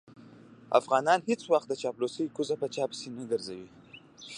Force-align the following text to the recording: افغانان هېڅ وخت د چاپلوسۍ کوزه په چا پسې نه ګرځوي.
افغانان 0.79 1.19
هېڅ 1.29 1.41
وخت 1.51 1.67
د 1.69 1.73
چاپلوسۍ 1.81 2.25
کوزه 2.35 2.55
په 2.61 2.67
چا 2.75 2.83
پسې 2.89 3.07
نه 3.17 3.23
ګرځوي. 3.31 3.69